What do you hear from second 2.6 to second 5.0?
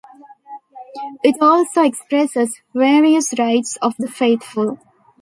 various rights of the faithful.